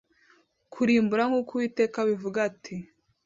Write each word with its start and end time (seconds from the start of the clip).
kirimbura 0.71 1.23
nk’uko 1.29 1.49
Uwiteka 1.53 1.95
abivuga 2.03 2.39
ati 2.49 2.75